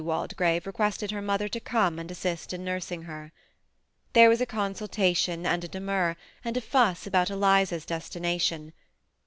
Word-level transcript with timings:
Walde 0.03 0.33
grave 0.35 0.65
requested 0.65 1.11
her 1.11 1.21
mother 1.21 1.47
to 1.47 1.59
come 1.59 1.99
and 1.99 2.09
assist 2.09 2.53
in 2.53 2.63
nurs 2.65 2.91
ing 2.91 3.03
her. 3.03 3.31
There 4.13 4.29
was 4.29 4.41
a 4.41 4.47
consultation 4.47 5.45
and 5.45 5.63
a 5.63 5.67
demur, 5.67 6.15
and 6.43 6.57
a 6.57 6.61
fuss 6.61 7.05
about 7.05 7.29
Eliza's 7.29 7.85
destination. 7.85 8.73